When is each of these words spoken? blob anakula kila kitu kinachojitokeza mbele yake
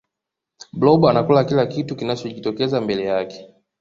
blob 0.73 1.05
anakula 1.05 1.43
kila 1.43 1.65
kitu 1.67 1.95
kinachojitokeza 1.95 2.81
mbele 2.81 3.03
yake 3.05 3.53